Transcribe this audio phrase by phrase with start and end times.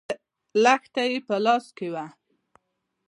[0.63, 2.05] لښته يې په لاس کې وه.